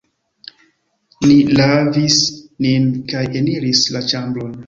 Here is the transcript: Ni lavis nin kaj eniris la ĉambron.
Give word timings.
Ni 1.25 1.35
lavis 1.59 2.17
nin 2.67 2.89
kaj 3.13 3.23
eniris 3.43 3.85
la 3.97 4.05
ĉambron. 4.13 4.59